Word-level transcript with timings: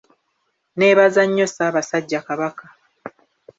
Nneebaza 0.75 1.21
nnyo 1.25 1.45
Ssaabasajja 1.49 2.19
Kabaka. 2.27 2.65